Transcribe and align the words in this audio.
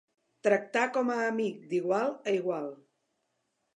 Tractar 0.45 0.85
com 0.95 1.11
a 1.15 1.17
amic, 1.27 1.61
d'igual 1.73 2.11
a 2.33 2.37
igual. 2.39 2.67